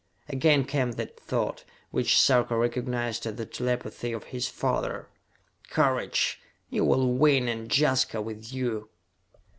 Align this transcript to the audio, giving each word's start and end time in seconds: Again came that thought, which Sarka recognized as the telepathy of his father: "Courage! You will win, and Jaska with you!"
Again 0.29 0.65
came 0.65 0.93
that 0.93 1.19
thought, 1.19 1.63
which 1.91 2.19
Sarka 2.19 2.57
recognized 2.57 3.27
as 3.27 3.35
the 3.35 3.45
telepathy 3.45 4.13
of 4.13 4.23
his 4.33 4.47
father: 4.47 5.09
"Courage! 5.69 6.39
You 6.71 6.85
will 6.85 7.13
win, 7.13 7.47
and 7.47 7.69
Jaska 7.71 8.19
with 8.19 8.51
you!" 8.51 8.89